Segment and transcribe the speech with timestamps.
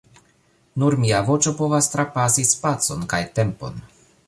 [0.83, 3.81] Nur mia voĉo povas trapasi spacon kaj tempon